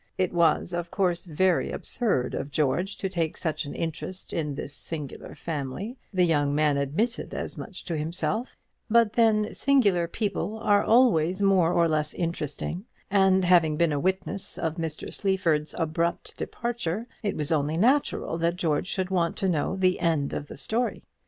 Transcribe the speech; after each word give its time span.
It 0.17 0.33
was, 0.33 0.73
of 0.73 0.89
course, 0.89 1.25
very 1.25 1.71
absurd 1.71 2.33
of 2.33 2.49
George 2.49 2.97
to 2.97 3.07
take 3.07 3.37
such 3.37 3.65
an 3.65 3.75
interest 3.75 4.33
in 4.33 4.55
this 4.55 4.73
singular 4.73 5.35
family; 5.35 5.95
the 6.11 6.23
young 6.25 6.55
man 6.55 6.75
admitted 6.75 7.35
as 7.35 7.55
much 7.55 7.87
himself; 7.87 8.57
but, 8.89 9.13
then, 9.13 9.53
singular 9.53 10.07
people 10.07 10.57
are 10.57 10.83
always 10.83 11.43
more 11.43 11.71
or 11.71 11.87
less 11.87 12.15
interesting; 12.15 12.85
and, 13.11 13.45
having 13.45 13.77
been 13.77 13.93
a 13.93 13.99
witness 13.99 14.57
of 14.57 14.77
Mr. 14.77 15.13
Sleaford's 15.13 15.75
abrupt 15.77 16.35
departure, 16.35 17.05
it 17.21 17.35
was 17.37 17.51
only 17.51 17.77
natural 17.77 18.39
that 18.39 18.55
George 18.55 18.87
should 18.87 19.11
want 19.11 19.37
to 19.37 19.47
know 19.47 19.75
the 19.75 19.99
end 19.99 20.33
of 20.33 20.47
the 20.47 20.57
story. 20.57 21.03